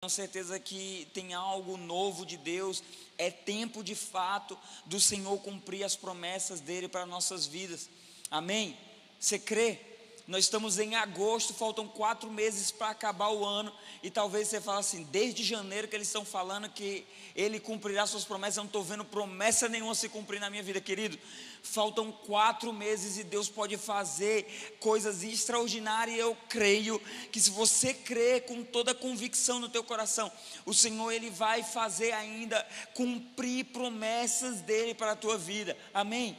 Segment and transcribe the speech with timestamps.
[0.00, 2.82] tenho certeza que tem algo novo de Deus,
[3.18, 7.90] é tempo de fato do Senhor cumprir as promessas dele para nossas vidas.
[8.30, 8.78] Amém?
[9.18, 9.89] Você crê?
[10.30, 14.78] Nós estamos em agosto, faltam quatro meses para acabar o ano, e talvez você fale
[14.78, 17.04] assim: desde janeiro que eles estão falando que
[17.34, 20.80] ele cumprirá suas promessas, eu não estou vendo promessa nenhuma se cumprir na minha vida,
[20.80, 21.18] querido.
[21.64, 26.16] Faltam quatro meses e Deus pode fazer coisas extraordinárias.
[26.16, 27.02] Eu creio
[27.32, 30.30] que se você crer com toda convicção no teu coração,
[30.64, 35.76] o Senhor ele vai fazer ainda cumprir promessas dele para a tua vida.
[35.92, 36.38] Amém?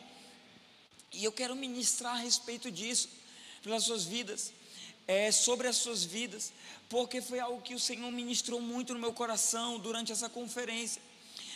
[1.11, 3.19] E eu quero ministrar a respeito disso
[3.61, 4.51] pelas suas vidas,
[5.07, 6.53] é, sobre as suas vidas,
[6.89, 11.01] porque foi algo que o Senhor ministrou muito no meu coração durante essa conferência.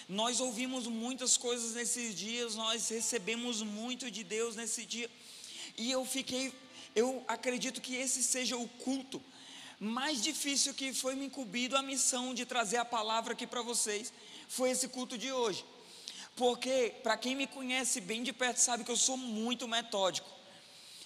[0.08, 5.10] Nós ouvimos muitas coisas nesses dias, nós recebemos muito de Deus nesse dia,
[5.78, 6.54] e eu fiquei,
[6.96, 9.22] eu acredito que esse seja o culto
[9.80, 14.12] mais difícil que foi me incumbido a missão de trazer a palavra aqui para vocês,
[14.48, 15.66] foi esse culto de hoje.
[16.36, 20.30] Porque, para quem me conhece bem de perto, sabe que eu sou muito metódico.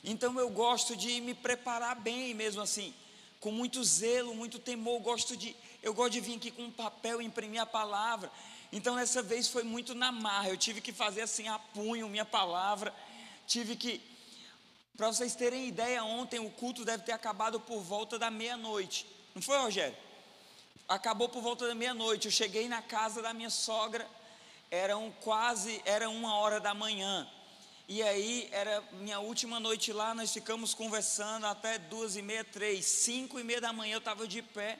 [0.04, 2.94] Então eu gosto de me preparar bem mesmo assim,
[3.40, 6.72] com muito zelo, muito temor, eu gosto de eu gosto de vir aqui com um
[6.72, 8.32] papel e imprimir a palavra.
[8.72, 12.26] Então dessa vez foi muito na marra, eu tive que fazer assim a punho minha
[12.26, 12.94] palavra,
[13.48, 14.02] tive que
[15.00, 19.08] para vocês terem ideia, ontem o culto deve ter acabado por volta da meia-noite.
[19.34, 19.96] Não foi, Rogério?
[20.90, 22.26] Acabou por volta da meia-noite.
[22.26, 24.06] Eu cheguei na casa da minha sogra,
[24.70, 27.26] eram quase, era uma hora da manhã.
[27.92, 32.86] E aí era minha última noite lá, nós ficamos conversando até duas e meia, três,
[32.86, 34.78] cinco e meia da manhã eu estava de pé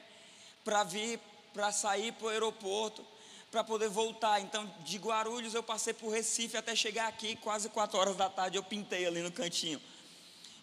[0.64, 1.18] para vir,
[1.52, 3.04] para sair para o aeroporto,
[3.50, 4.40] para poder voltar.
[4.40, 8.56] Então de Guarulhos eu passei por Recife até chegar aqui, quase quatro horas da tarde
[8.56, 9.82] eu pintei ali no cantinho.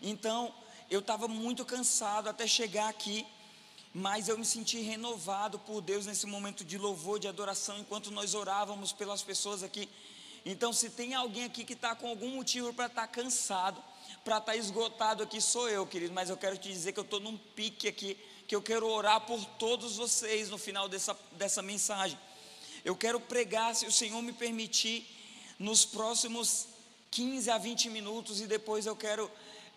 [0.01, 0.55] Então
[0.89, 3.27] eu estava muito cansado até chegar aqui,
[3.93, 8.33] mas eu me senti renovado por Deus nesse momento de louvor, de adoração, enquanto nós
[8.33, 9.89] orávamos pelas pessoas aqui
[10.49, 13.83] então, se tem alguém aqui que está com algum motivo para estar tá cansado,
[14.23, 16.13] para estar tá esgotado aqui, sou eu, querido.
[16.13, 19.19] Mas eu quero te dizer que eu estou num pique aqui, que eu quero orar
[19.21, 22.17] por todos vocês no final dessa, dessa mensagem.
[22.85, 25.05] Eu quero pregar, se o Senhor me permitir,
[25.59, 26.67] nos próximos
[27.11, 29.29] 15 a 20 minutos, e depois eu quero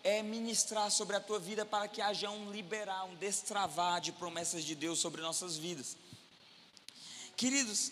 [0.05, 4.63] é, ministrar sobre a tua vida para que haja um liberar, um destravar de promessas
[4.63, 5.97] de Deus sobre nossas vidas.
[7.35, 7.91] Queridos,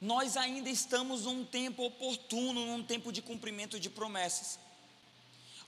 [0.00, 4.58] nós ainda estamos num tempo oportuno, num tempo de cumprimento de promessas.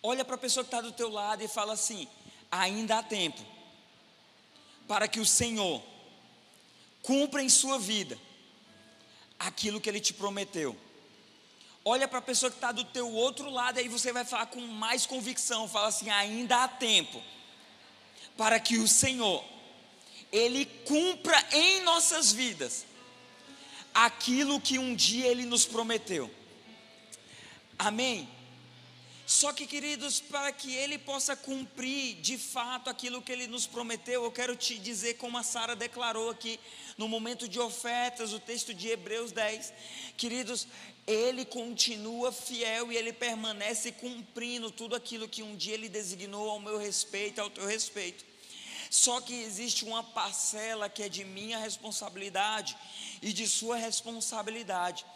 [0.03, 2.07] Olha para a pessoa que está do teu lado e fala assim:
[2.51, 3.45] ainda há tempo
[4.87, 5.83] para que o Senhor
[7.03, 8.19] cumpra em sua vida
[9.39, 10.77] aquilo que Ele te prometeu.
[11.85, 14.47] Olha para a pessoa que está do teu outro lado e aí você vai falar
[14.47, 17.21] com mais convicção, fala assim: ainda há tempo
[18.37, 19.45] para que o Senhor
[20.31, 22.87] Ele cumpra em nossas vidas
[23.95, 26.31] aquilo que um dia Ele nos prometeu.
[27.79, 28.29] Amém?
[29.31, 34.25] Só que, queridos, para que Ele possa cumprir de fato aquilo que Ele nos prometeu,
[34.25, 36.59] eu quero te dizer, como a Sara declarou aqui,
[36.99, 39.73] no momento de ofertas, o texto de Hebreus 10,
[40.17, 40.67] queridos,
[41.07, 46.59] Ele continua fiel e Ele permanece cumprindo tudo aquilo que um dia Ele designou ao
[46.59, 48.30] meu respeito, ao teu respeito.
[48.91, 52.77] Só que existe uma parcela que é de minha responsabilidade
[53.23, 55.07] e de sua responsabilidade.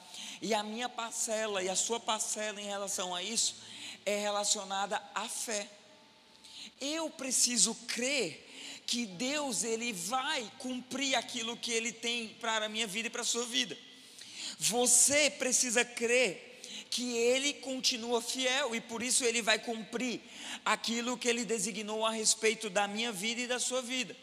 [0.40, 3.56] E a minha parcela e a sua parcela em relação a isso
[4.06, 5.68] é relacionada à fé.
[6.80, 8.42] Eu preciso crer
[8.86, 13.22] que Deus ele vai cumprir aquilo que ele tem para a minha vida e para
[13.22, 13.76] a sua vida.
[14.58, 16.53] Você precisa crer
[16.90, 20.20] que ele continua fiel e por isso ele vai cumprir
[20.64, 24.16] aquilo que ele designou a respeito da minha vida e da sua vida.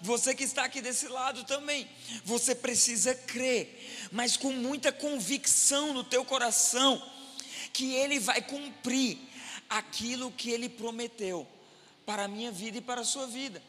[0.00, 1.88] Você que está aqui desse lado também,
[2.24, 7.02] você precisa crer, mas com muita convicção no teu coração
[7.72, 9.18] que ele vai cumprir
[9.68, 11.46] aquilo que ele prometeu
[12.04, 13.62] para a minha vida e para a sua vida.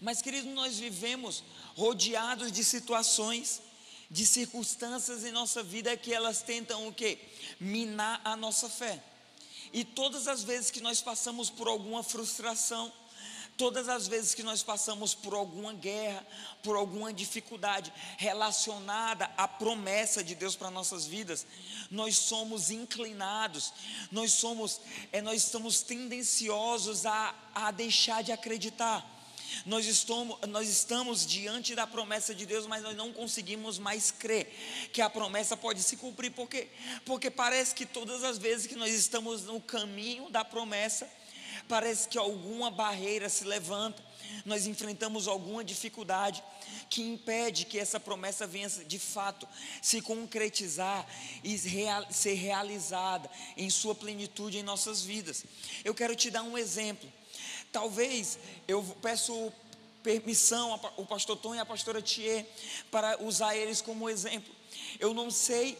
[0.00, 3.62] Mas, querido, nós vivemos rodeados de situações
[4.14, 7.18] de circunstâncias em nossa vida que elas tentam o quê?
[7.58, 9.02] Minar a nossa fé.
[9.72, 12.92] E todas as vezes que nós passamos por alguma frustração,
[13.56, 16.24] todas as vezes que nós passamos por alguma guerra,
[16.62, 21.44] por alguma dificuldade relacionada à promessa de Deus para nossas vidas,
[21.90, 23.72] nós somos inclinados,
[24.12, 24.80] nós somos,
[25.10, 29.13] é, nós estamos tendenciosos a, a deixar de acreditar.
[29.66, 34.52] Nós estamos, nós estamos diante da promessa de Deus, mas nós não conseguimos mais crer
[34.92, 36.68] que a promessa pode se cumprir, porque,
[37.04, 41.08] porque parece que todas as vezes que nós estamos no caminho da promessa,
[41.68, 44.02] parece que alguma barreira se levanta,
[44.44, 46.42] nós enfrentamos alguma dificuldade
[46.90, 49.48] que impede que essa promessa venha de fato
[49.80, 51.06] se concretizar
[51.42, 55.44] e real, ser realizada em sua plenitude em nossas vidas.
[55.84, 57.10] Eu quero te dar um exemplo.
[57.74, 58.38] Talvez
[58.68, 59.52] eu peço
[60.00, 62.46] permissão ao pastor Tom e à pastora Thier
[62.88, 64.54] para usar eles como exemplo.
[65.00, 65.76] Eu não sei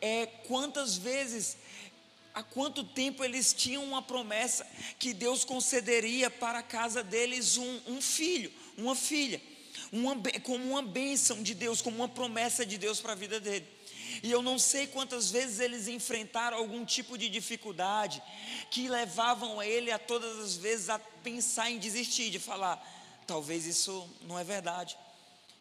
[0.00, 1.56] é, quantas vezes
[2.32, 4.64] há quanto tempo eles tinham uma promessa
[5.00, 9.42] que Deus concederia para a casa deles um, um filho, uma filha,
[9.90, 13.66] uma, como uma bênção de Deus, como uma promessa de Deus para a vida dele.
[14.22, 18.22] E eu não sei quantas vezes eles enfrentaram algum tipo de dificuldade
[18.70, 22.82] que levavam ele a todas as vezes a pensar em desistir, de falar:
[23.26, 24.96] talvez isso não é verdade,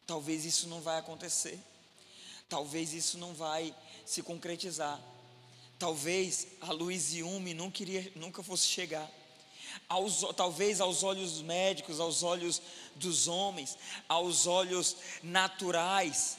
[0.08, 1.60] talvez isso não vai acontecer,
[2.50, 3.74] talvez isso não vai
[4.06, 5.00] se concretizar.
[5.80, 9.10] Talvez a Luiz Yume nunca, iria, nunca fosse chegar.
[9.90, 12.62] Aos, talvez aos olhos médicos, aos olhos
[12.96, 13.78] dos homens,
[14.08, 16.38] aos olhos naturais,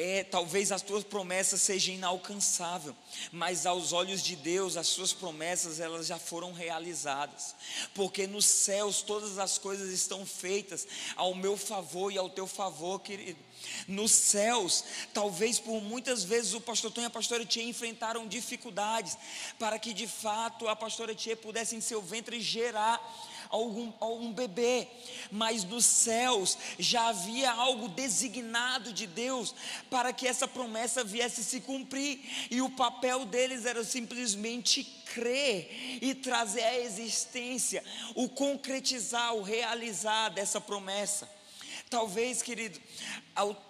[0.00, 2.94] é, talvez as tuas promessas sejam inalcançáveis,
[3.32, 7.56] mas aos olhos de Deus as suas promessas elas já foram realizadas,
[7.94, 10.86] porque nos céus todas as coisas estão feitas
[11.16, 13.47] ao meu favor e ao teu favor, querido.
[13.86, 14.84] Nos céus,
[15.14, 19.16] talvez por muitas vezes o pastor Tom e a pastora Tia enfrentaram dificuldades
[19.58, 23.00] para que de fato a pastora Tia pudesse em seu ventre gerar
[23.50, 24.86] algum, algum bebê,
[25.30, 29.54] mas nos céus já havia algo designado de Deus
[29.90, 32.20] para que essa promessa viesse se cumprir,
[32.50, 37.82] e o papel deles era simplesmente crer e trazer à existência,
[38.14, 41.37] o concretizar, o realizar dessa promessa.
[41.90, 42.78] Talvez, querido,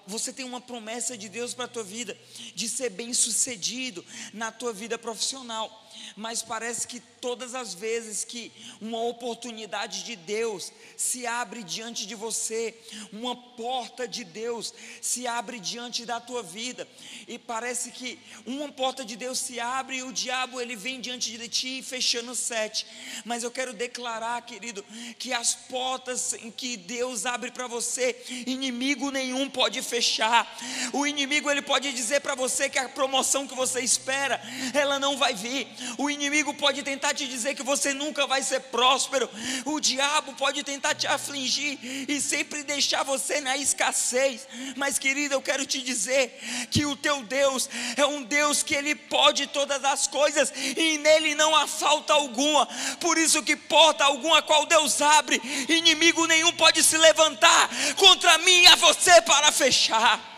[0.06, 2.18] você tem uma promessa de Deus para a tua vida,
[2.54, 8.52] de ser bem sucedido na tua vida profissional mas parece que todas as vezes que
[8.80, 12.74] uma oportunidade de Deus se abre diante de você,
[13.12, 16.86] uma porta de Deus se abre diante da tua vida,
[17.26, 21.36] e parece que uma porta de Deus se abre e o diabo ele vem diante
[21.36, 22.86] de ti fechando sete.
[23.24, 24.84] Mas eu quero declarar, querido,
[25.18, 28.16] que as portas em que Deus abre para você,
[28.46, 30.46] inimigo nenhum pode fechar.
[30.92, 34.40] O inimigo ele pode dizer para você que a promoção que você espera,
[34.74, 35.66] ela não vai vir.
[35.96, 39.28] O inimigo pode tentar te dizer que você nunca vai ser próspero.
[39.64, 44.46] O diabo pode tentar te afligir e sempre deixar você na escassez.
[44.76, 46.38] Mas, querida, eu quero te dizer
[46.70, 51.34] que o teu Deus é um Deus que ele pode todas as coisas e nele
[51.34, 52.66] não há falta alguma.
[53.00, 58.62] Por isso que porta alguma qual Deus abre, inimigo nenhum pode se levantar contra mim
[58.62, 60.37] e a você para fechar.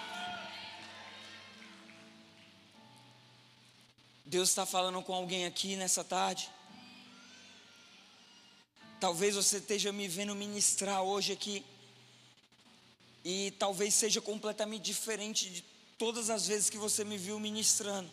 [4.31, 6.49] Deus está falando com alguém aqui nessa tarde.
[9.01, 11.65] Talvez você esteja me vendo ministrar hoje aqui.
[13.25, 15.65] E talvez seja completamente diferente de
[15.99, 18.09] todas as vezes que você me viu ministrando.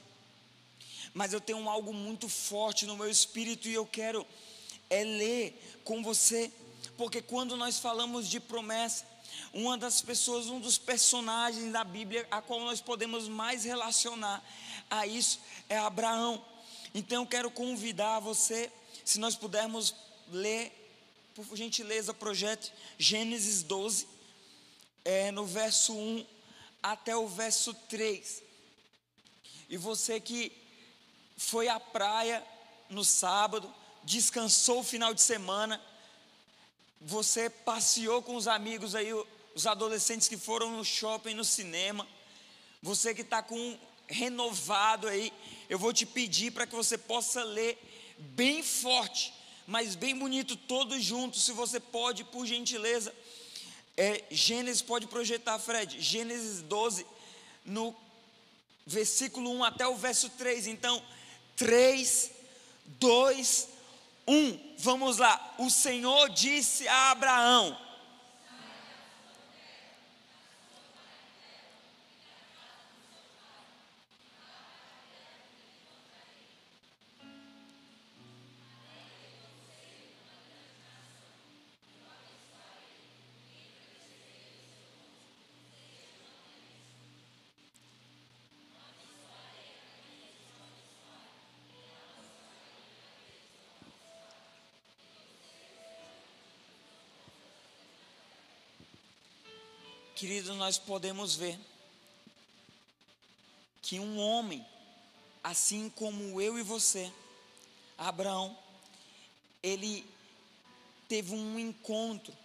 [1.14, 4.26] Mas eu tenho algo muito forte no meu espírito e eu quero
[4.90, 6.52] é ler com você,
[6.98, 9.06] porque quando nós falamos de promessa,
[9.54, 14.44] uma das pessoas, um dos personagens da Bíblia a qual nós podemos mais relacionar
[14.90, 15.40] a isso
[15.70, 16.44] é Abraão.
[16.94, 18.72] Então eu quero convidar você,
[19.04, 19.94] se nós pudermos
[20.30, 20.72] ler,
[21.36, 24.08] por gentileza, projeto Gênesis 12,
[25.06, 26.26] é, no verso 1
[26.82, 28.44] até o verso 3.
[29.70, 30.52] E você que
[31.38, 32.44] foi à praia
[32.90, 33.74] no sábado,
[34.04, 35.82] descansou o final de semana,
[37.00, 39.12] você passeou com os amigos aí,
[39.54, 42.08] os adolescentes que foram no shopping, no cinema,
[42.82, 45.32] você que está com renovado aí,
[45.70, 47.78] eu vou te pedir para que você possa ler
[48.18, 49.34] bem forte,
[49.66, 53.14] mas bem bonito, todos juntos, se você pode, por gentileza.
[53.96, 57.06] É, Gênesis pode projetar, Fred, Gênesis 12,
[57.66, 57.96] no
[58.86, 60.68] versículo 1 até o verso 3.
[60.68, 61.04] Então,
[61.56, 62.32] 3,
[63.00, 63.68] 2,
[64.28, 64.76] 1.
[64.78, 65.56] Vamos lá.
[65.58, 67.78] O Senhor disse a Abraão:
[100.18, 101.60] Querido, nós podemos ver
[103.84, 104.66] que um homem,
[105.44, 107.14] assim como eu e você,
[107.96, 108.58] Abraão,
[109.62, 110.04] ele
[111.08, 112.36] teve um encontro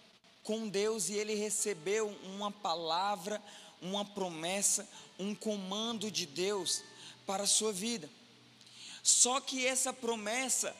[0.43, 3.41] com Deus e ele recebeu uma palavra,
[3.81, 4.87] uma promessa,
[5.17, 6.83] um comando de Deus
[7.25, 8.07] para a sua vida.
[9.01, 10.75] Só que essa promessa,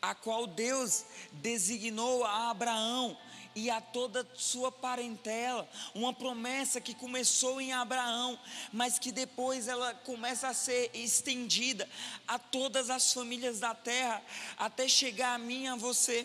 [0.00, 3.18] a qual Deus designou a Abraão
[3.58, 8.38] e a toda sua parentela, uma promessa que começou em Abraão,
[8.72, 11.88] mas que depois ela começa a ser estendida
[12.28, 14.22] a todas as famílias da terra,
[14.56, 16.24] até chegar a mim a você.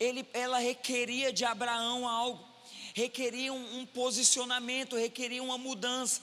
[0.00, 2.44] Ele, ela requeria de Abraão algo,
[2.92, 6.20] requeria um, um posicionamento, requeria uma mudança,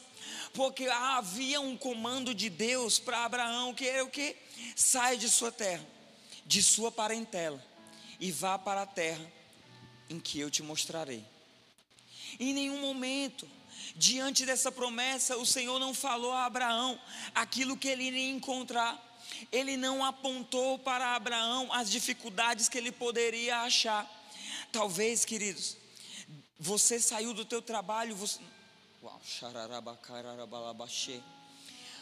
[0.54, 4.36] porque havia um comando de Deus para Abraão, que era o que?
[4.75, 5.88] Sai de sua terra,
[6.46, 7.63] de sua parentela,
[8.20, 9.35] e vá para a terra
[10.09, 11.24] em que eu te mostrarei.
[12.39, 13.47] Em nenhum momento,
[13.95, 17.00] diante dessa promessa, o Senhor não falou a Abraão
[17.33, 19.01] aquilo que ele iria encontrar.
[19.51, 24.09] Ele não apontou para Abraão as dificuldades que ele poderia achar.
[24.71, 25.77] Talvez, queridos,
[26.59, 28.39] você saiu do teu trabalho, você...
[29.01, 29.21] Uau,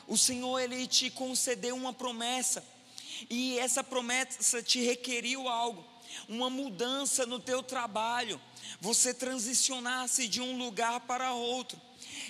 [0.07, 2.63] o Senhor ele te concedeu uma promessa
[3.29, 5.92] e essa promessa te requeriu algo
[6.27, 8.39] uma mudança no teu trabalho,
[8.79, 11.79] você transicionasse de um lugar para outro,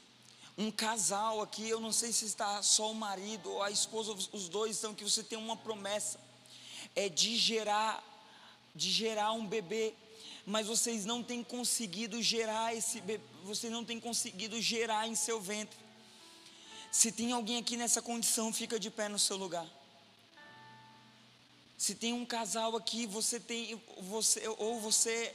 [0.56, 4.48] um casal aqui, eu não sei se está só o marido ou a esposa, os
[4.48, 6.18] dois estão que você tem uma promessa,
[6.94, 8.15] é de gerar
[8.76, 9.94] de gerar um bebê,
[10.44, 15.40] mas vocês não têm conseguido gerar esse bebê, vocês não têm conseguido gerar em seu
[15.40, 15.78] ventre.
[16.92, 19.66] Se tem alguém aqui nessa condição, fica de pé no seu lugar.
[21.76, 25.34] Se tem um casal aqui, você tem, você, ou você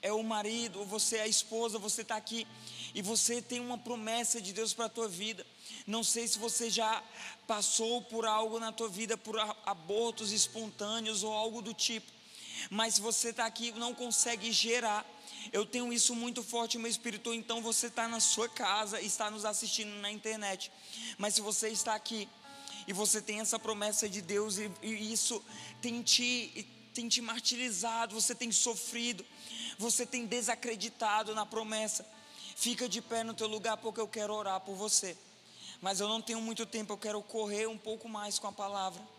[0.00, 2.46] é o marido, ou você é a esposa, você está aqui
[2.94, 5.46] e você tem uma promessa de Deus para a tua vida.
[5.86, 7.02] Não sei se você já
[7.46, 12.15] passou por algo na tua vida, por abortos espontâneos ou algo do tipo.
[12.70, 15.04] Mas você está aqui e não consegue gerar,
[15.52, 19.30] eu tenho isso muito forte no meu espírito, então você está na sua casa, está
[19.30, 20.70] nos assistindo na internet.
[21.18, 22.28] Mas se você está aqui
[22.86, 25.42] e você tem essa promessa de Deus e, e isso
[25.80, 29.24] tem te, tem te martirizado, você tem sofrido,
[29.78, 32.06] você tem desacreditado na promessa,
[32.56, 35.16] fica de pé no teu lugar porque eu quero orar por você.
[35.80, 39.15] Mas eu não tenho muito tempo, eu quero correr um pouco mais com a palavra.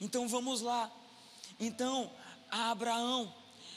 [0.00, 0.90] Então vamos lá.
[1.58, 2.10] Então,
[2.50, 3.32] a Abraão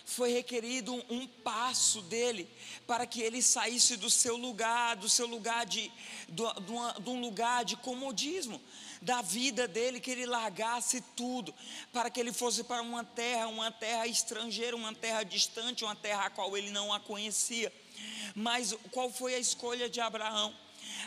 [0.06, 2.50] foi requerido um, passo dele
[2.86, 5.92] para que ele saísse do seu lugar, do seu lugar de,
[6.28, 8.62] do, do, de um lugar de comodismo,
[9.02, 11.54] da vida dele, que ele largasse tudo,
[11.92, 16.26] para que ele fosse para uma terra, uma terra estrangeira, uma terra distante, uma terra
[16.26, 17.72] a qual ele não a conhecia.
[18.36, 20.54] Mas qual foi a escolha de Abraão?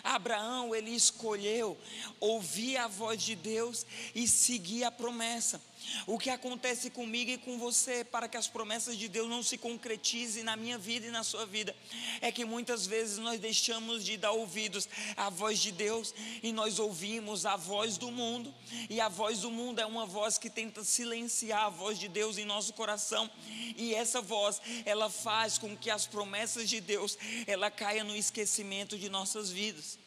[0.03, 1.77] Abraão, ele escolheu
[2.21, 5.61] ouvir a voz de Deus e seguir a promessa.
[6.07, 9.59] O que acontece comigo e com você para que as promessas de Deus não se
[9.59, 11.75] concretizem na minha vida e na sua vida
[12.21, 16.79] é que muitas vezes nós deixamos de dar ouvidos à voz de Deus e nós
[16.79, 18.55] ouvimos a voz do mundo,
[18.89, 22.39] e a voz do mundo é uma voz que tenta silenciar a voz de Deus
[22.39, 23.31] em nosso coração,
[23.77, 28.99] e essa voz, ela faz com que as promessas de Deus ela caia no esquecimento
[28.99, 30.06] de nossas vidas.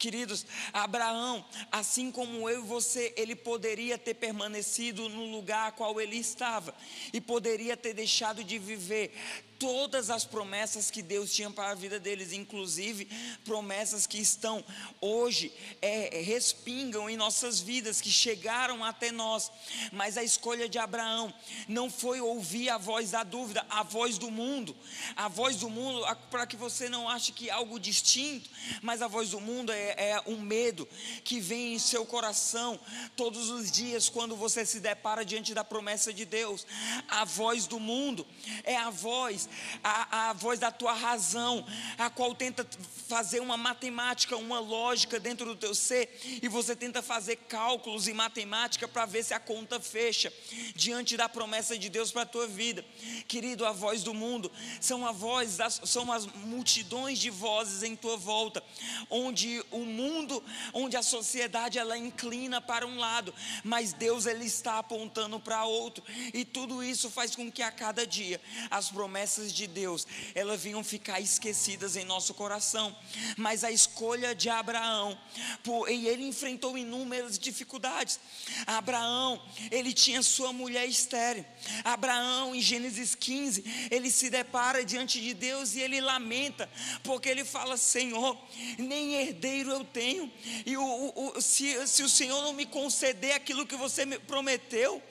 [0.00, 6.16] Queridos, Abraão, assim como eu e você, ele poderia ter permanecido no lugar qual ele
[6.16, 6.74] estava
[7.12, 9.12] e poderia ter deixado de viver
[9.60, 13.06] todas as promessas que Deus tinha para a vida deles, inclusive
[13.44, 14.64] promessas que estão
[15.02, 15.52] hoje,
[15.82, 19.52] é, respingam em nossas vidas, que chegaram até nós.
[19.92, 21.32] Mas a escolha de Abraão
[21.68, 24.74] não foi ouvir a voz da dúvida, a voz do mundo,
[25.14, 28.48] a voz do mundo, para que você não ache que é algo distinto,
[28.80, 30.88] mas a voz do mundo é, é um medo
[31.22, 32.80] que vem em seu coração
[33.14, 36.66] todos os dias quando você se depara diante da promessa de Deus.
[37.08, 38.26] A voz do mundo
[38.64, 39.49] é a voz
[39.82, 41.64] a, a voz da tua razão,
[41.98, 42.66] a qual tenta
[43.08, 48.12] fazer uma matemática, uma lógica dentro do teu ser, e você tenta fazer cálculos e
[48.12, 50.32] matemática para ver se a conta fecha
[50.74, 52.84] diante da promessa de Deus para a tua vida.
[53.26, 57.96] Querido, a voz do mundo são a voz, das, são as multidões de vozes em
[57.96, 58.62] tua volta,
[59.08, 60.42] onde o mundo,
[60.72, 66.02] onde a sociedade ela inclina para um lado, mas Deus ele está apontando para outro,
[66.34, 68.40] e tudo isso faz com que a cada dia
[68.70, 72.94] as promessas de Deus, elas vinham ficar esquecidas em nosso coração.
[73.36, 75.18] Mas a escolha de Abraão,
[75.62, 78.20] por, e ele enfrentou inúmeras dificuldades.
[78.66, 81.44] Abraão, ele tinha sua mulher estéreo.
[81.84, 86.68] Abraão, em Gênesis 15, ele se depara diante de Deus e ele lamenta,
[87.02, 88.36] porque ele fala: Senhor,
[88.78, 90.30] nem herdeiro eu tenho,
[90.66, 95.02] e o, o, se, se o Senhor não me conceder aquilo que você me prometeu,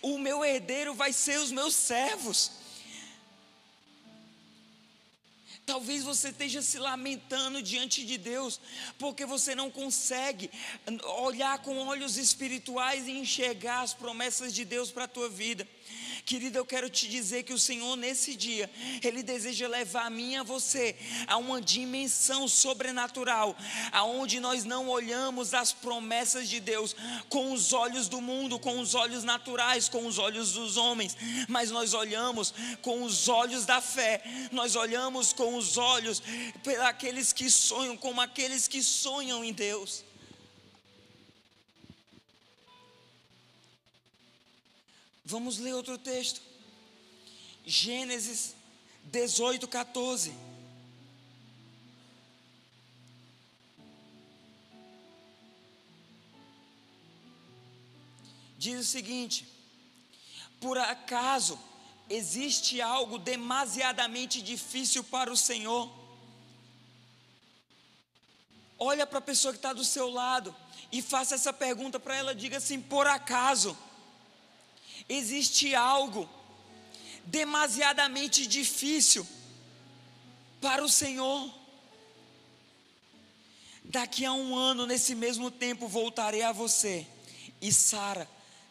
[0.00, 2.61] o meu herdeiro vai ser os meus servos.
[5.64, 8.60] Talvez você esteja se lamentando diante de Deus,
[8.98, 10.50] porque você não consegue
[11.18, 15.66] olhar com olhos espirituais e enxergar as promessas de Deus para a tua vida.
[16.24, 18.70] Querida, eu quero te dizer que o Senhor, nesse dia,
[19.02, 23.56] Ele deseja levar a mim e a você a uma dimensão sobrenatural,
[23.90, 26.94] aonde nós não olhamos as promessas de Deus
[27.28, 31.16] com os olhos do mundo, com os olhos naturais, com os olhos dos homens,
[31.48, 36.22] mas nós olhamos com os olhos da fé, nós olhamos com os olhos
[36.86, 40.04] aqueles que sonham, como aqueles que sonham em Deus.
[45.32, 46.42] Vamos ler outro texto.
[47.64, 48.54] Gênesis
[49.04, 50.34] 18, 14.
[58.58, 59.48] Diz o seguinte:
[60.60, 61.58] Por acaso
[62.10, 65.90] existe algo demasiadamente difícil para o Senhor?
[68.78, 70.54] Olha para a pessoa que está do seu lado
[70.92, 72.34] e faça essa pergunta para ela.
[72.34, 73.74] Diga assim: Por acaso
[75.12, 76.28] existe algo
[77.24, 79.26] demasiadamente difícil
[80.60, 81.52] para o Senhor.
[83.84, 87.06] Daqui a um ano, nesse mesmo tempo, voltarei a você
[87.60, 88.28] e Sara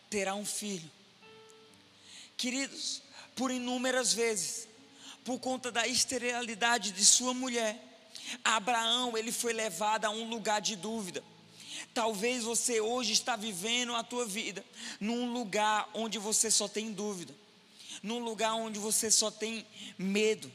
[0.10, 0.90] terá um filho.
[2.38, 3.02] Queridos,
[3.36, 4.68] por inúmeras vezes,
[5.24, 7.80] por conta da esterilidade de sua mulher,
[8.44, 11.24] Abraão ele foi levado a um lugar de dúvida.
[11.94, 14.64] Talvez você hoje está vivendo a tua vida
[15.00, 17.34] num lugar onde você só tem dúvida,
[18.02, 19.66] num lugar onde você só tem
[19.98, 20.52] medo,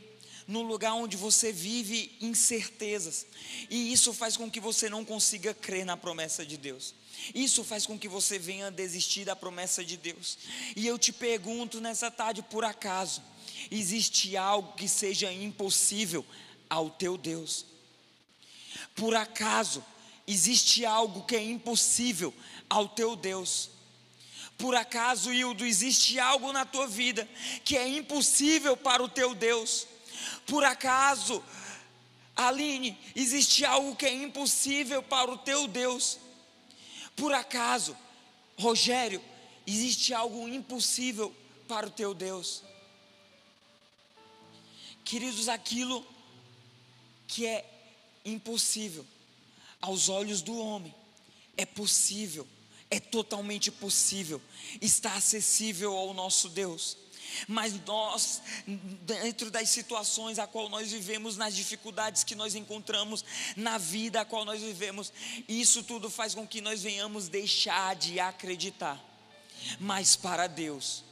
[0.46, 3.26] num lugar onde você vive incertezas,
[3.68, 6.94] e isso faz com que você não consiga crer na promessa de Deus.
[7.34, 10.38] Isso faz com que você venha desistir da promessa de Deus.
[10.76, 13.22] E eu te pergunto nessa tarde, por acaso,
[13.70, 16.24] existe algo que seja impossível
[16.68, 17.64] ao teu Deus?
[18.94, 19.84] Por acaso,
[20.26, 22.34] existe algo que é impossível
[22.68, 23.70] ao teu Deus.
[24.58, 27.28] Por acaso, Hildo, existe algo na tua vida
[27.64, 29.86] que é impossível para o teu Deus?
[30.46, 31.42] Por acaso,
[32.34, 36.18] Aline, existe algo que é impossível para o teu Deus?
[37.14, 37.96] Por acaso,
[38.58, 39.22] Rogério,
[39.66, 41.34] existe algo impossível
[41.68, 42.62] para o teu Deus?
[45.04, 46.04] Queridos, aquilo
[47.28, 47.64] que é
[48.24, 49.06] impossível
[49.86, 50.94] aos olhos do homem,
[51.56, 52.46] é possível,
[52.90, 54.40] é totalmente possível,
[54.80, 56.96] está acessível ao nosso Deus.
[57.48, 58.40] Mas nós,
[59.02, 63.24] dentro das situações a qual nós vivemos, nas dificuldades que nós encontramos
[63.56, 65.12] na vida a qual nós vivemos,
[65.48, 69.02] isso tudo faz com que nós venhamos deixar de acreditar.
[69.80, 71.02] Mas para Deus,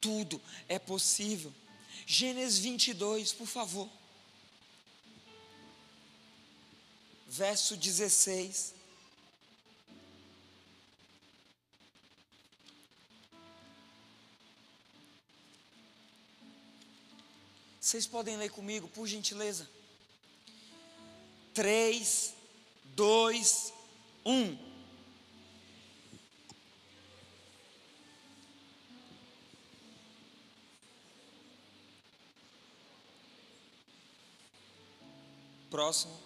[0.00, 1.52] tudo é possível.
[2.06, 3.88] Gênesis 22, por favor.
[7.32, 8.74] Verso 16.
[17.80, 19.68] Vocês podem ler comigo, por gentileza?
[21.54, 22.34] 3,
[22.94, 23.72] dois,
[24.26, 24.56] um.
[35.70, 36.21] Próximo.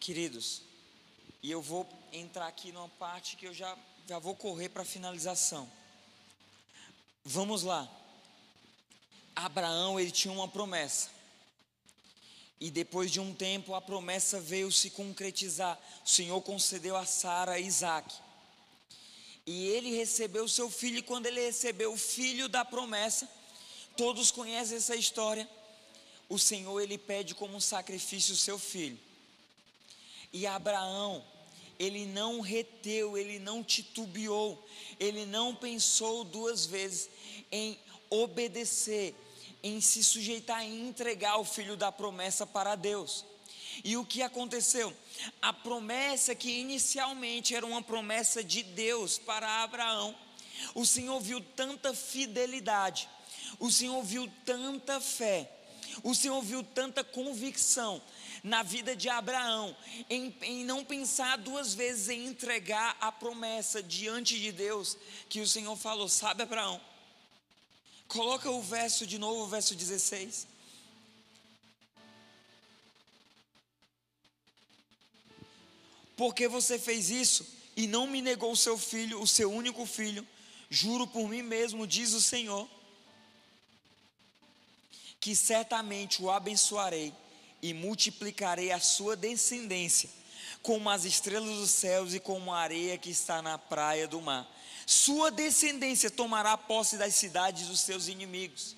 [0.00, 0.62] Queridos,
[1.42, 3.76] e eu vou entrar aqui numa parte que eu já,
[4.08, 5.70] já vou correr para a finalização.
[7.22, 7.86] Vamos lá.
[9.36, 11.10] Abraão, ele tinha uma promessa.
[12.58, 15.78] E depois de um tempo a promessa veio se concretizar.
[16.02, 18.10] O Senhor concedeu a Sara Isaac.
[19.46, 23.28] E ele recebeu seu filho, e quando ele recebeu o filho da promessa,
[23.98, 25.46] todos conhecem essa história.
[26.26, 29.09] O Senhor ele pede como sacrifício o seu filho.
[30.32, 31.24] E Abraão,
[31.78, 34.62] ele não reteu, ele não titubeou,
[34.98, 37.08] ele não pensou duas vezes
[37.50, 39.14] em obedecer,
[39.62, 43.24] em se sujeitar, em entregar o filho da promessa para Deus.
[43.82, 44.94] E o que aconteceu?
[45.40, 50.14] A promessa que inicialmente era uma promessa de Deus para Abraão,
[50.74, 53.08] o Senhor viu tanta fidelidade,
[53.58, 55.50] o Senhor viu tanta fé,
[56.02, 58.02] o Senhor viu tanta convicção
[58.42, 59.76] na vida de Abraão,
[60.08, 64.96] em, em não pensar duas vezes em entregar a promessa diante de Deus,
[65.28, 66.80] que o Senhor falou: Sabe, Abraão,
[68.08, 70.46] coloca o verso de novo, o verso 16.
[76.16, 80.26] Porque você fez isso e não me negou o seu filho, o seu único filho,
[80.68, 82.68] juro por mim mesmo, diz o Senhor,
[85.18, 87.12] que certamente o abençoarei
[87.62, 90.08] e multiplicarei a sua descendência
[90.62, 94.46] como as estrelas dos céus e como a areia que está na praia do mar.
[94.86, 98.76] Sua descendência tomará posse das cidades dos seus inimigos.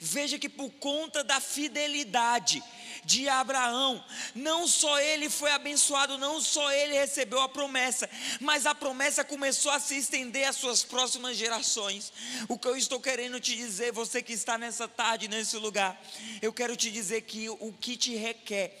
[0.00, 2.62] Veja que por conta da fidelidade
[3.04, 4.02] de Abraão,
[4.34, 8.08] não só ele foi abençoado, não só ele recebeu a promessa,
[8.40, 12.12] mas a promessa começou a se estender às suas próximas gerações.
[12.48, 16.00] O que eu estou querendo te dizer, você que está nessa tarde, nesse lugar,
[16.40, 18.80] eu quero te dizer que o que te requer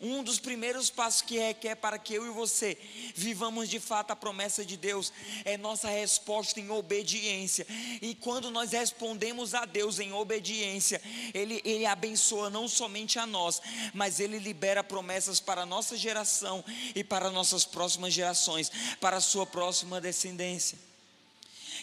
[0.00, 2.76] um dos primeiros passos que requer para que eu e você
[3.14, 5.12] vivamos de fato a promessa de Deus
[5.44, 7.66] é nossa resposta em obediência.
[8.00, 11.00] E quando nós respondemos a Deus em obediência,
[11.32, 13.60] Ele, Ele abençoa não somente a nós,
[13.92, 19.20] mas Ele libera promessas para a nossa geração e para nossas próximas gerações, para a
[19.20, 20.78] sua próxima descendência.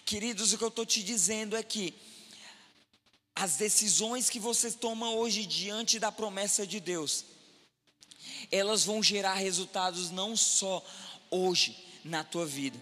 [0.06, 1.94] Queridos, o que eu estou te dizendo é que
[3.36, 7.26] as decisões que você toma hoje diante da promessa de Deus,
[8.52, 10.84] elas vão gerar resultados não só
[11.30, 12.80] hoje na tua vida,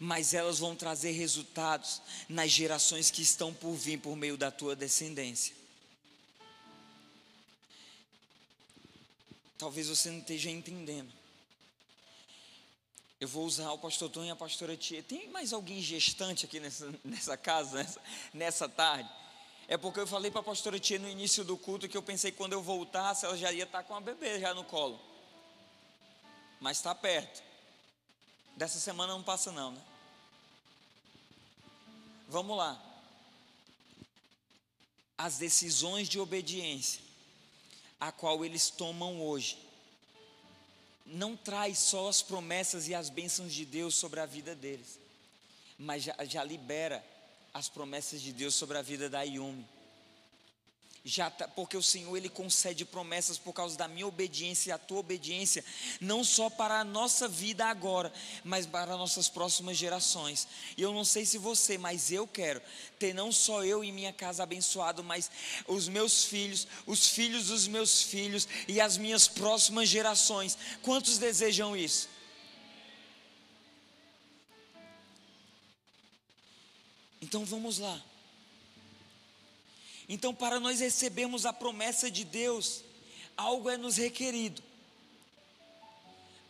[0.00, 4.74] mas elas vão trazer resultados nas gerações que estão por vir por meio da tua
[4.74, 5.54] descendência.
[9.56, 11.12] Talvez você não esteja entendendo.
[13.20, 15.02] Eu vou usar o pastor Tom e a pastora Tia.
[15.02, 18.00] Tem mais alguém gestante aqui nessa, nessa casa, nessa,
[18.34, 19.08] nessa tarde?
[19.66, 22.30] É porque eu falei para a pastora Tia no início do culto que eu pensei
[22.30, 25.00] que quando eu voltasse ela já ia estar com a bebê já no colo.
[26.60, 27.42] Mas está perto.
[28.56, 29.82] Dessa semana não passa não, né?
[32.28, 32.80] Vamos lá.
[35.16, 37.00] As decisões de obediência
[38.00, 39.58] a qual eles tomam hoje
[41.06, 44.98] não traz só as promessas e as bênçãos de Deus sobre a vida deles,
[45.78, 47.04] mas já, já libera
[47.54, 49.64] as promessas de Deus sobre a vida da Yumi.
[51.06, 54.78] Já tá, porque o Senhor ele concede promessas por causa da minha obediência e a
[54.78, 55.62] tua obediência,
[56.00, 58.10] não só para a nossa vida agora,
[58.42, 60.48] mas para nossas próximas gerações.
[60.78, 62.60] E eu não sei se você, mas eu quero
[62.98, 65.30] ter não só eu e minha casa abençoado, mas
[65.68, 70.56] os meus filhos, os filhos dos meus filhos e as minhas próximas gerações.
[70.82, 72.08] Quantos desejam isso?
[77.24, 77.98] Então vamos lá.
[80.06, 82.84] Então, para nós recebermos a promessa de Deus,
[83.34, 84.62] algo é nos requerido.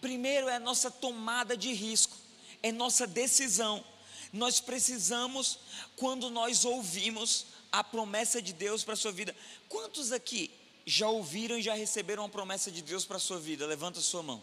[0.01, 2.17] Primeiro é a nossa tomada de risco,
[2.61, 3.85] é nossa decisão.
[4.33, 5.61] Nós precisamos,
[5.97, 9.35] quando nós ouvimos a promessa de Deus para a sua vida,
[9.69, 10.51] quantos aqui
[10.85, 13.65] já ouviram e já receberam a promessa de Deus para a sua vida?
[13.65, 14.43] Levanta a sua mão.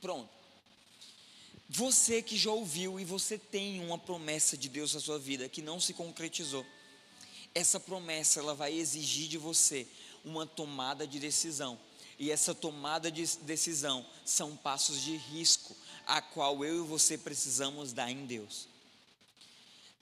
[0.00, 0.41] Pronto.
[1.74, 5.62] Você que já ouviu e você tem uma promessa de Deus na sua vida que
[5.62, 6.66] não se concretizou.
[7.54, 9.86] Essa promessa ela vai exigir de você
[10.22, 11.80] uma tomada de decisão.
[12.18, 15.74] E essa tomada de decisão são passos de risco,
[16.06, 18.68] a qual eu e você precisamos dar em Deus.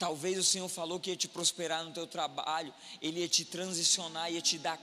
[0.01, 4.33] Talvez o Senhor falou que ia te prosperar no teu trabalho, Ele ia te transicionar,
[4.33, 4.79] ia te dar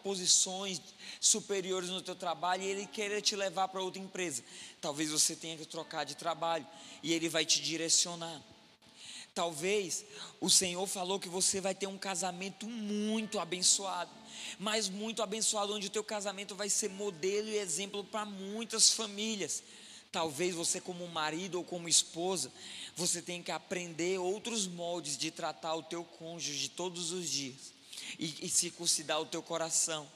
[0.00, 0.80] posições
[1.20, 4.44] superiores no teu trabalho e Ele queria te levar para outra empresa.
[4.80, 6.64] Talvez você tenha que trocar de trabalho
[7.02, 8.40] e Ele vai te direcionar.
[9.34, 10.04] Talvez
[10.40, 14.12] o Senhor falou que você vai ter um casamento muito abençoado,
[14.56, 19.64] mas muito abençoado, onde o teu casamento vai ser modelo e exemplo para muitas famílias.
[20.12, 22.52] Talvez você, como marido ou como esposa,
[22.96, 27.72] você tenha que aprender outros moldes de tratar o teu cônjuge todos os dias
[28.18, 30.08] e, e circuncidar o teu coração.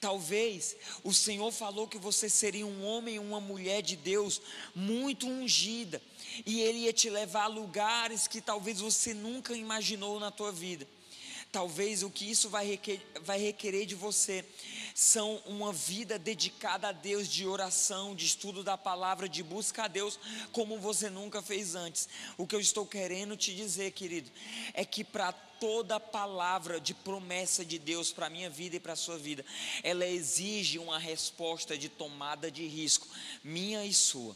[0.00, 4.42] Talvez o Senhor falou que você seria um homem e uma mulher de Deus
[4.74, 6.02] muito ungida,
[6.44, 10.86] e Ele ia te levar a lugares que talvez você nunca imaginou na tua vida.
[11.50, 14.44] Talvez o que isso vai requerer, vai requerer de você
[14.96, 19.88] são uma vida dedicada a Deus, de oração, de estudo da palavra, de busca a
[19.88, 20.18] Deus,
[20.52, 22.08] como você nunca fez antes.
[22.38, 24.30] O que eu estou querendo te dizer, querido,
[24.72, 28.94] é que para toda palavra de promessa de Deus para a minha vida e para
[28.94, 29.44] a sua vida,
[29.82, 33.06] ela exige uma resposta de tomada de risco,
[33.44, 34.34] minha e sua.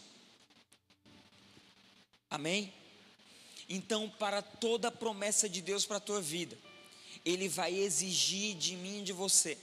[2.29, 2.71] Amém?
[3.67, 6.59] Então, para toda promessa de Deus para a tua vida,
[7.25, 9.57] Ele vai exigir de mim e de você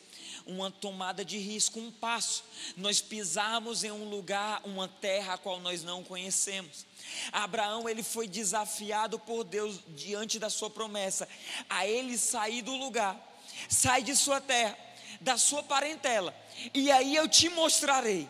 [0.47, 2.43] uma tomada de risco, um passo.
[2.75, 6.86] Nós pisamos em um lugar, uma terra a qual nós não conhecemos.
[7.31, 11.27] Abraão ele foi desafiado por Deus diante da sua promessa
[11.69, 13.17] a ele sair do lugar,
[13.69, 14.77] sai de sua terra,
[15.21, 16.36] da sua parentela,
[16.73, 18.27] e aí eu te mostrarei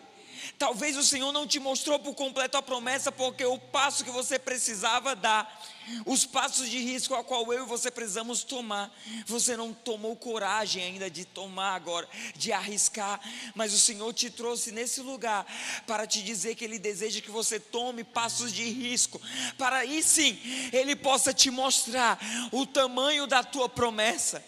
[0.57, 4.37] Talvez o Senhor não te mostrou por completo a promessa, porque o passo que você
[4.37, 5.65] precisava dar,
[6.05, 8.93] os passos de risco a qual eu e você precisamos tomar,
[9.25, 13.19] você não tomou coragem ainda de tomar agora, de arriscar,
[13.55, 15.45] mas o Senhor te trouxe nesse lugar
[15.85, 19.21] para te dizer que Ele deseja que você tome passos de risco,
[19.57, 20.39] para aí sim
[20.73, 22.19] Ele possa te mostrar
[22.51, 24.43] o tamanho da tua promessa.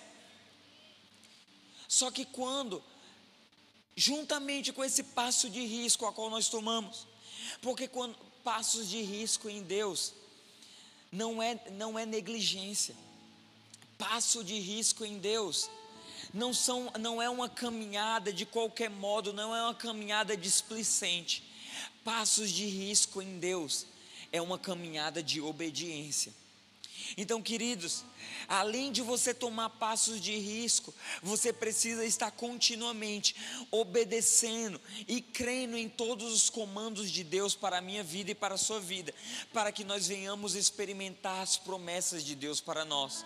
[1.88, 2.84] Só que quando
[4.00, 7.06] juntamente com esse passo de risco a qual nós tomamos.
[7.62, 10.14] Porque quando passos de risco em Deus
[11.12, 12.96] não é não é negligência.
[13.98, 15.70] Passo de risco em Deus
[16.34, 21.44] não são não é uma caminhada de qualquer modo, não é uma caminhada displicente.
[22.02, 23.86] Passos de risco em Deus
[24.32, 26.34] é uma caminhada de obediência.
[27.18, 28.04] Então, queridos,
[28.48, 33.36] além de você tomar passos de risco, você precisa estar continuamente
[33.72, 38.56] obedecendo e crendo em todos os comandos de Deus para a minha vida e para
[38.56, 39.14] a sua vida,
[39.54, 43.26] para que nós venhamos experimentar as promessas de Deus para nós.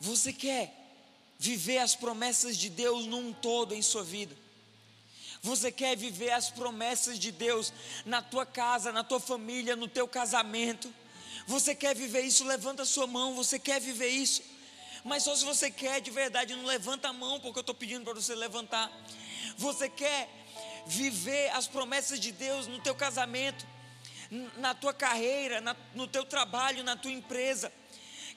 [0.00, 0.74] Você quer
[1.38, 4.36] viver as promessas de Deus num todo em sua vida?
[5.42, 7.72] Você quer viver as promessas de Deus
[8.04, 10.92] na tua casa, na tua família, no teu casamento?
[11.46, 12.44] Você quer viver isso?
[12.44, 13.34] Levanta a sua mão.
[13.34, 14.42] Você quer viver isso?
[15.04, 18.04] Mas só se você quer de verdade, não levanta a mão, porque eu estou pedindo
[18.04, 18.90] para você levantar.
[19.56, 20.28] Você quer
[20.86, 23.66] viver as promessas de Deus no teu casamento,
[24.56, 25.62] na tua carreira,
[25.94, 27.72] no teu trabalho, na tua empresa?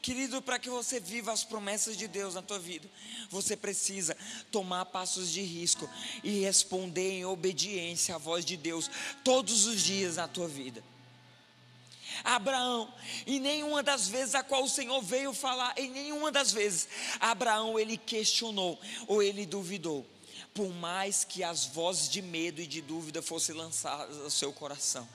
[0.02, 2.90] Querido, para que você viva as promessas de Deus na tua vida,
[3.30, 4.18] você precisa
[4.52, 5.88] tomar passos de risco
[6.24, 8.90] e responder em obediência à voz de Deus
[9.24, 10.84] todos os dias na tua vida.
[12.24, 12.92] Abraão,
[13.28, 16.88] em nenhuma das vezes a qual o Senhor veio falar, em nenhuma das vezes,
[17.20, 20.06] Abraão ele questionou ou ele duvidou,
[20.52, 25.08] por mais que as vozes de medo e de dúvida fossem lançadas ao seu coração.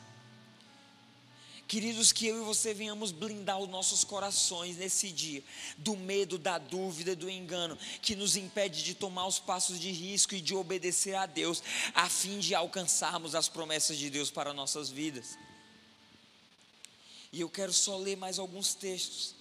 [1.66, 5.42] Queridos, que eu e você venhamos blindar os nossos corações nesse dia,
[5.76, 10.34] do medo, da dúvida, do engano, que nos impede de tomar os passos de risco
[10.34, 11.60] e de obedecer a Deus,
[11.92, 15.36] a fim de alcançarmos as promessas de Deus para nossas vidas.
[17.32, 19.34] E eu quero só ler mais alguns textos,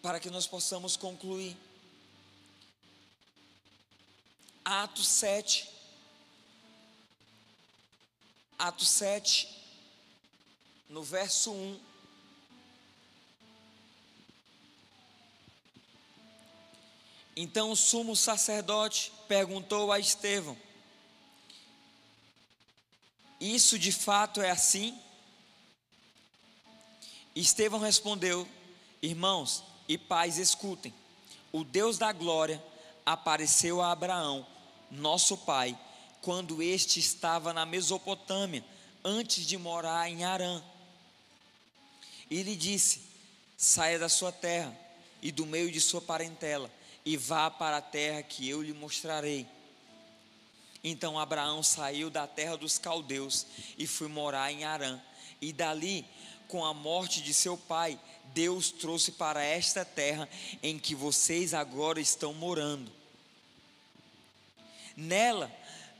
[0.00, 1.54] para que nós possamos concluir.
[4.64, 5.68] Atos 7.
[8.58, 9.65] Atos 7,
[10.88, 11.80] no verso 1.
[17.36, 20.56] Então o sumo sacerdote perguntou a Estevão:
[23.40, 24.98] Isso de fato é assim?
[27.34, 28.48] Estevão respondeu:
[29.02, 30.94] Irmãos e pais, escutem.
[31.52, 32.62] O Deus da glória
[33.04, 34.46] apareceu a Abraão,
[34.90, 35.78] nosso pai,
[36.22, 38.64] quando este estava na Mesopotâmia,
[39.04, 40.62] antes de morar em Arã
[42.30, 43.02] e lhe disse:
[43.56, 44.76] Saia da sua terra
[45.22, 46.70] e do meio de sua parentela,
[47.04, 49.46] e vá para a terra que eu lhe mostrarei.
[50.82, 55.00] Então Abraão saiu da terra dos caldeus e foi morar em Arã,
[55.40, 56.04] e dali,
[56.48, 57.98] com a morte de seu pai,
[58.32, 60.28] Deus trouxe para esta terra
[60.62, 62.92] em que vocês agora estão morando.
[64.96, 65.50] Nela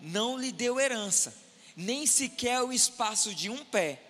[0.01, 1.37] não lhe deu herança,
[1.77, 4.01] nem sequer o espaço de um pé,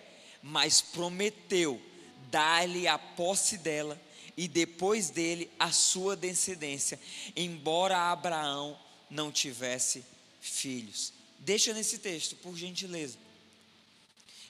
[0.43, 1.81] mas prometeu
[2.29, 3.99] dar-lhe a posse dela
[4.35, 6.99] e depois dele a sua descendência,
[7.35, 10.05] embora Abraão não tivesse
[10.39, 11.11] filhos.
[11.39, 13.17] Deixa nesse texto, por gentileza.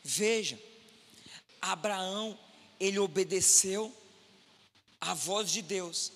[0.04, 0.60] Veja,
[1.62, 2.38] Abraão,
[2.80, 3.96] ele obedeceu
[5.00, 6.12] à voz de Deus.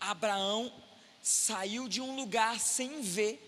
[0.00, 0.72] Abraão
[1.22, 3.40] saiu de um lugar sem ver.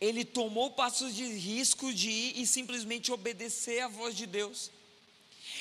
[0.00, 4.70] Ele tomou passos de risco de ir e simplesmente obedecer à voz de Deus.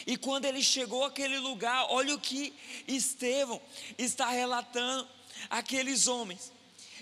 [0.05, 2.53] E quando ele chegou àquele lugar, olha o que
[2.87, 3.61] Estevão
[3.97, 5.07] está relatando
[5.49, 6.51] aqueles homens.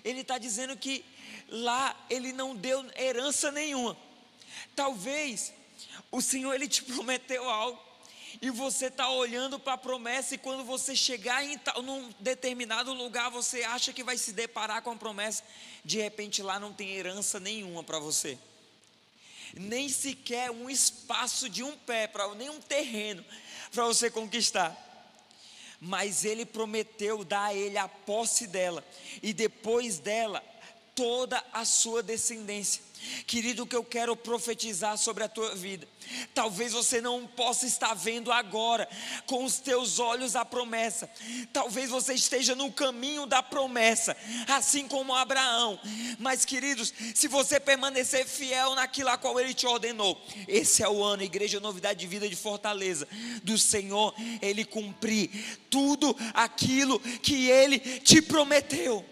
[0.04, 1.04] Ele está dizendo que
[1.48, 3.98] lá ele não deu herança nenhuma.
[4.76, 5.54] Talvez
[6.12, 7.90] o Senhor ele te prometeu algo
[8.42, 13.30] e você está olhando para a promessa, e quando você chegar em num determinado lugar,
[13.30, 15.44] você acha que vai se deparar com a promessa,
[15.84, 18.38] de repente lá não tem herança nenhuma para você,
[19.54, 23.24] nem sequer um espaço de um pé, para nem um terreno
[23.72, 24.76] para você conquistar.
[25.80, 28.84] Mas ele prometeu dar a ele a posse dela,
[29.24, 30.44] e depois dela,
[30.94, 32.88] toda a sua descendência.
[33.26, 35.88] Querido, o que eu quero profetizar sobre a tua vida.
[36.34, 38.88] Talvez você não possa estar vendo agora
[39.26, 41.10] com os teus olhos a promessa.
[41.54, 44.16] Talvez você esteja no caminho da promessa,
[44.48, 45.80] assim como Abraão.
[46.18, 51.04] Mas, queridos, se você permanecer fiel naquilo a qual ele te ordenou, esse é o
[51.04, 53.08] ano, Igreja Novidade de Vida de Fortaleza,
[53.44, 59.06] do Senhor, ele cumprir tudo aquilo que ele te prometeu.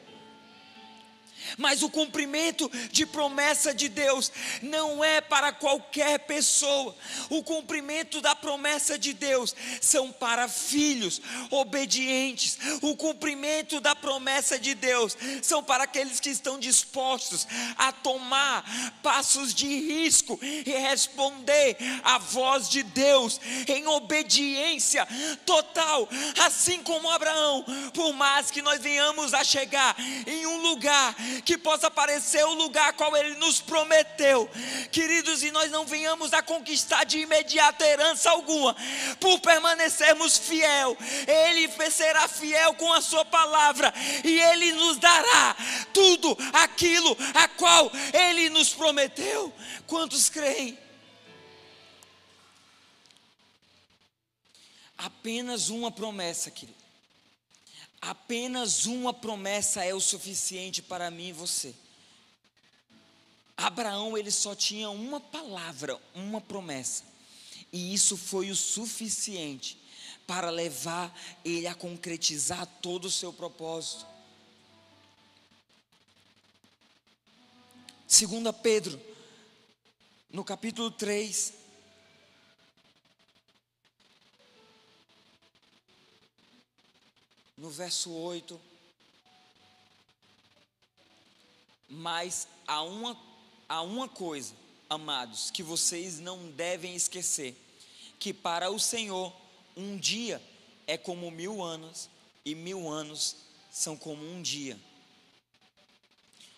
[1.58, 4.32] Mas o cumprimento de promessa de Deus
[4.62, 6.96] não é para qualquer pessoa.
[7.30, 12.58] O cumprimento da promessa de Deus são para filhos obedientes.
[12.82, 18.64] O cumprimento da promessa de Deus são para aqueles que estão dispostos a tomar
[19.02, 25.08] passos de risco e responder à voz de Deus em obediência
[25.46, 26.08] total,
[26.46, 27.66] assim como Abraão.
[27.94, 32.94] Por mais que nós venhamos a chegar em um lugar que possa parecer o lugar
[32.94, 34.50] qual Ele nos prometeu,
[34.92, 38.76] queridos, e nós não venhamos a conquistar de imediato herança alguma,
[39.20, 40.98] por permanecermos fiel,
[41.28, 45.56] Ele será fiel com a Sua palavra, e Ele nos dará
[45.94, 49.54] tudo aquilo a qual Ele nos prometeu.
[49.86, 50.78] Quantos creem?
[54.98, 56.77] Apenas uma promessa, querido.
[58.02, 61.74] Apenas uma promessa é o suficiente para mim e você.
[63.56, 67.04] Abraão, ele só tinha uma palavra, uma promessa.
[67.74, 69.78] E isso foi o suficiente
[70.28, 74.06] para levar ele a concretizar todo o seu propósito.
[78.08, 79.02] Segunda Pedro,
[80.32, 81.54] no capítulo 3,
[87.58, 88.60] no verso 8.
[91.90, 93.18] Mas há uma,
[93.68, 94.54] há uma coisa,
[94.90, 97.56] amados, que vocês não devem esquecer:
[98.20, 99.34] que para o Senhor
[99.76, 100.42] um dia
[100.86, 102.10] é como mil anos,
[102.46, 103.38] e mil anos
[103.72, 104.80] são como um dia.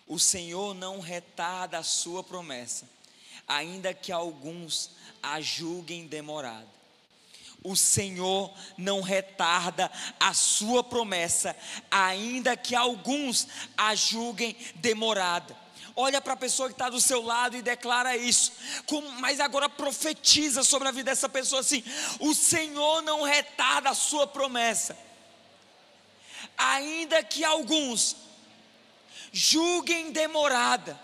[0.06, 2.88] O Senhor não retarda a sua promessa,
[3.46, 4.90] ainda que alguns
[5.22, 6.79] a julguem demorada
[7.62, 11.56] o Senhor não retarda a sua promessa,
[11.90, 13.46] ainda que alguns
[13.76, 15.56] a julguem demorada.
[15.94, 18.52] Olha para a pessoa que está do seu lado e declara isso,
[19.18, 21.84] mas agora profetiza sobre a vida dessa pessoa assim:
[22.20, 24.96] o Senhor não retarda a sua promessa,
[26.56, 28.16] ainda que alguns
[29.32, 30.98] julguem demorada.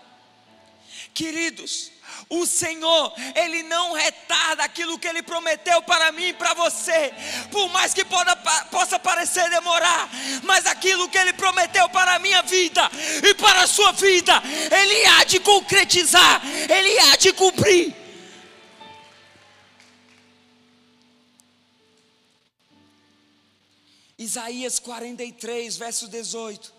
[1.13, 1.91] Queridos,
[2.29, 7.13] o Senhor, Ele não retarda aquilo que Ele prometeu para mim e para você,
[7.51, 8.35] por mais que poda,
[8.71, 10.09] possa parecer demorar,
[10.43, 12.89] mas aquilo que Ele prometeu para a minha vida
[13.23, 18.07] e para a sua vida, Ele há de concretizar, Ele há de cumprir.
[24.17, 26.76] Isaías 43, verso 18.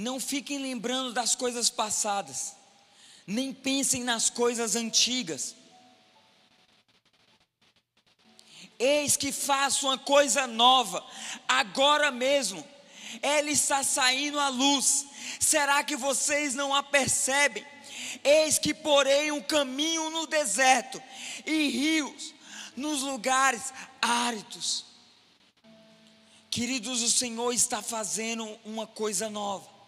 [0.00, 2.54] Não fiquem lembrando das coisas passadas,
[3.26, 5.54] nem pensem nas coisas antigas.
[8.78, 11.06] Eis que faço uma coisa nova,
[11.46, 12.66] agora mesmo,
[13.20, 15.04] ela está saindo à luz.
[15.38, 17.66] Será que vocês não a percebem?
[18.24, 20.98] Eis que porei um caminho no deserto
[21.44, 22.34] e rios
[22.74, 23.70] nos lugares
[24.00, 24.86] áridos.
[26.50, 29.79] Queridos, o Senhor está fazendo uma coisa nova.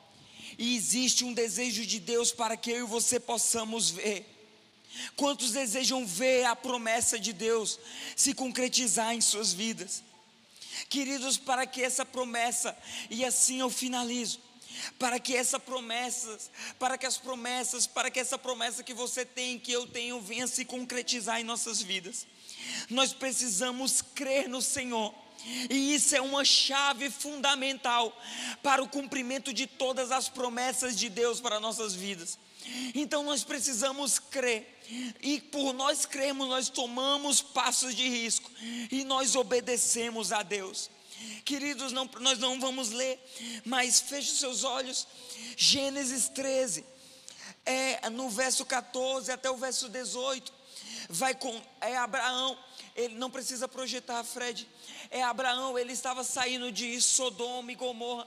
[0.59, 4.27] E existe um desejo de Deus para que eu e você possamos ver.
[5.17, 7.79] Quantos desejam ver a promessa de Deus
[8.15, 10.03] se concretizar em suas vidas?
[10.89, 12.77] Queridos, para que essa promessa,
[13.11, 14.41] e assim eu finalizo,
[14.99, 16.39] para que essa promessa,
[16.79, 20.47] para que as promessas, para que essa promessa que você tem, que eu tenho, venha
[20.47, 22.27] se concretizar em nossas vidas.
[22.89, 25.15] Nós precisamos crer no Senhor.
[25.70, 28.16] E isso é uma chave fundamental
[28.62, 32.38] para o cumprimento de todas as promessas de Deus para nossas vidas.
[32.95, 34.78] Então nós precisamos crer.
[35.22, 38.51] E por nós cremos, nós tomamos passos de risco
[38.90, 40.90] e nós obedecemos a Deus.
[41.45, 43.18] Queridos, não, nós não vamos ler,
[43.64, 45.07] mas feche seus olhos.
[45.57, 46.84] Gênesis 13,
[47.64, 50.53] é, no verso 14 até o verso 18,
[51.09, 52.59] vai com é Abraão.
[52.95, 54.68] Ele não precisa projetar, Fred.
[55.13, 58.27] É Abraão, ele estava saindo de Sodoma e Gomorra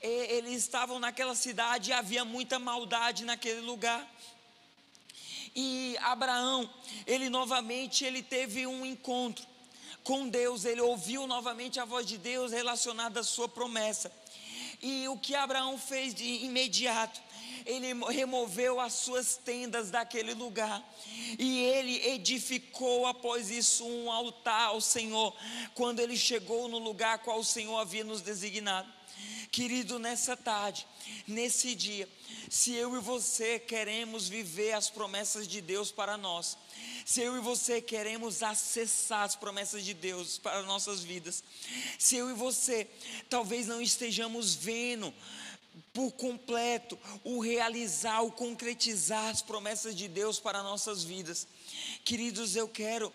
[0.00, 4.06] eles estavam naquela cidade e havia muita maldade naquele lugar.
[5.54, 6.68] E Abraão,
[7.06, 9.44] ele novamente, ele teve um encontro
[10.04, 14.12] com Deus, ele ouviu novamente a voz de Deus relacionada à sua promessa.
[14.82, 17.20] E o que Abraão fez de imediato?
[17.66, 20.82] Ele removeu as suas tendas daquele lugar
[21.38, 25.36] e ele edificou após isso um altar ao Senhor,
[25.74, 28.88] quando ele chegou no lugar qual o Senhor havia nos designado.
[29.50, 30.86] Querido, nessa tarde,
[31.26, 32.08] nesse dia,
[32.48, 36.56] se eu e você queremos viver as promessas de Deus para nós,
[37.04, 41.42] se eu e você queremos acessar as promessas de Deus para nossas vidas,
[41.98, 42.88] se eu e você
[43.28, 45.12] talvez não estejamos vendo
[45.92, 51.46] por completo o realizar, o concretizar as promessas de Deus para nossas vidas,
[52.04, 53.12] queridos, eu quero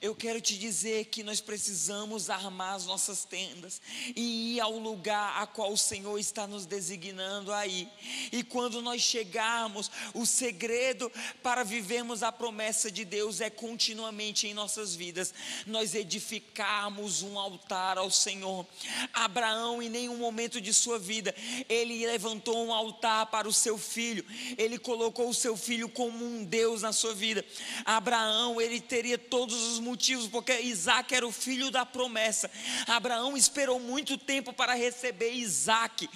[0.00, 3.80] eu quero te dizer que nós precisamos armar as nossas tendas
[4.14, 7.88] e ir ao lugar a qual o Senhor está nos designando aí.
[8.32, 11.10] E quando nós chegarmos, o segredo
[11.42, 15.32] para vivermos a promessa de Deus é continuamente em nossas vidas
[15.66, 18.66] nós edificarmos um altar ao Senhor.
[19.12, 21.34] Abraão, em nenhum momento de sua vida,
[21.68, 24.24] ele levantou um altar para o seu filho,
[24.56, 27.44] ele colocou o seu filho como um Deus na sua vida.
[27.84, 32.50] Abraão, ele teria todos os motivos porque Isaac era o filho da promessa.
[32.86, 36.08] Abraão esperou muito tempo para receber Isaac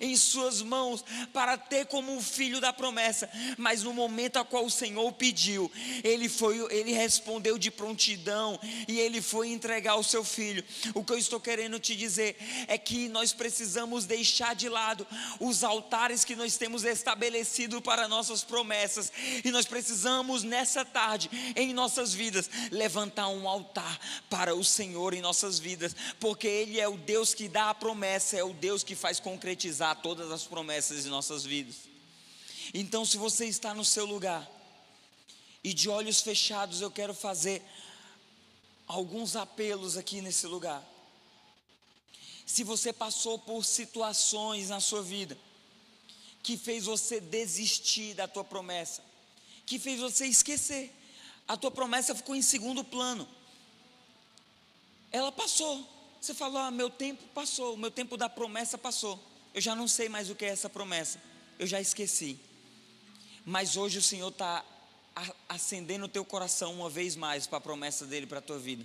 [0.00, 4.70] em suas mãos, para ter como filho da promessa, mas no momento a qual o
[4.70, 5.70] Senhor pediu,
[6.04, 10.64] ele foi, ele respondeu de prontidão e ele foi entregar o seu filho.
[10.94, 12.36] O que eu estou querendo te dizer
[12.68, 15.06] é que nós precisamos deixar de lado
[15.40, 19.12] os altares que nós temos estabelecido para nossas promessas
[19.44, 22.48] e nós precisamos nessa tarde em nossas vidas
[23.16, 23.98] levantar um altar
[24.28, 28.36] para o Senhor em nossas vidas, porque Ele é o Deus que dá a promessa,
[28.36, 31.76] é o Deus que faz concretizar todas as promessas em nossas vidas.
[32.74, 34.46] Então, se você está no seu lugar
[35.64, 37.62] e de olhos fechados, eu quero fazer
[38.86, 40.84] alguns apelos aqui nesse lugar.
[42.44, 45.36] Se você passou por situações na sua vida
[46.42, 49.02] que fez você desistir da tua promessa,
[49.64, 50.95] que fez você esquecer,
[51.48, 53.26] a tua promessa ficou em segundo plano.
[55.12, 55.86] Ela passou.
[56.20, 59.22] Você falou: ah, meu tempo passou, o meu tempo da promessa passou.
[59.54, 61.20] Eu já não sei mais o que é essa promessa.
[61.58, 62.38] Eu já esqueci.
[63.44, 64.64] Mas hoje o Senhor está
[65.48, 68.84] acendendo o teu coração uma vez mais para a promessa dele para a tua vida.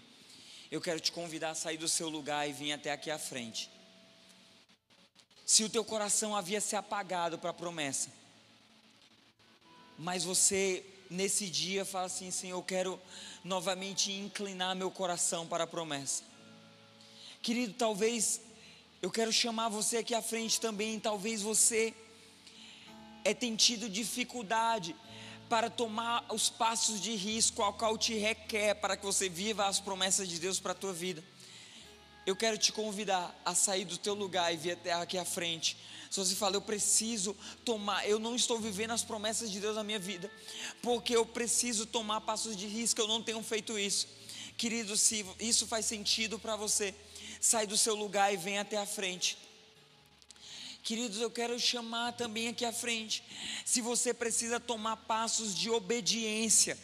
[0.69, 3.69] Eu quero te convidar a sair do seu lugar e vir até aqui à frente.
[5.45, 8.09] Se o teu coração havia se apagado para a promessa,
[9.97, 12.99] mas você nesse dia fala assim: Senhor, eu quero
[13.43, 16.23] novamente inclinar meu coração para a promessa.
[17.41, 18.41] Querido, talvez
[19.01, 20.99] eu quero chamar você aqui à frente também.
[20.99, 21.93] Talvez você
[23.25, 24.95] é, tem tido dificuldade
[25.49, 29.81] para tomar os passos de risco ao qual te requer para que você viva as
[29.81, 31.21] promessas de Deus para a tua vida.
[32.25, 35.75] Eu quero te convidar a sair do teu lugar e vir até aqui à frente
[36.11, 39.83] se você fala, eu preciso tomar, eu não estou vivendo as promessas de Deus na
[39.83, 40.29] minha vida,
[40.81, 44.09] porque eu preciso tomar passos de risco, eu não tenho feito isso.
[44.57, 46.93] Querido, se isso faz sentido para você,
[47.39, 49.37] sai do seu lugar e vem até a frente.
[50.83, 53.23] Queridos, eu quero chamar também aqui à frente.
[53.63, 56.75] Se você precisa tomar passos de obediência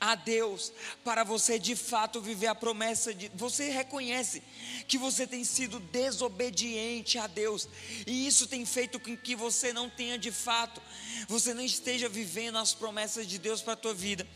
[0.00, 0.72] a Deus,
[1.04, 3.30] para você de fato viver a promessa de.
[3.34, 4.42] Você reconhece
[4.88, 7.68] que você tem sido desobediente a Deus,
[8.04, 10.82] e isso tem feito com que você não tenha de fato,
[11.28, 14.26] você não esteja vivendo as promessas de Deus para a tua vida.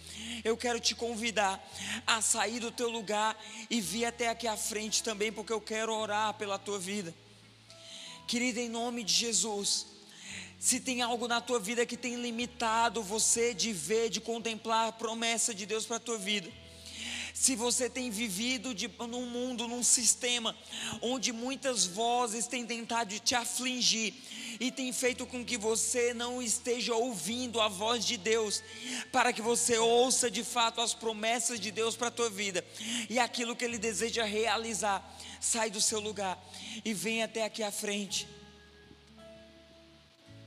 [0.44, 1.60] Eu quero te convidar
[2.06, 3.36] a sair do teu lugar
[3.68, 7.12] e vir até aqui à frente também, porque eu quero orar pela tua vida.
[8.29, 9.87] Querida, em nome de Jesus,
[10.59, 14.93] se tem algo na tua vida que tem limitado você de ver, de contemplar a
[14.93, 16.53] promessa de Deus para a tua vida,
[17.33, 20.55] se você tem vivido de, num mundo, num sistema,
[21.01, 24.12] onde muitas vozes têm tentado te afligir
[24.61, 28.62] e tem feito com que você não esteja ouvindo a voz de Deus,
[29.12, 32.62] para que você ouça de fato as promessas de Deus para a tua vida
[33.09, 36.43] e aquilo que Ele deseja realizar, sai do seu lugar
[36.84, 38.38] e vem até aqui à frente.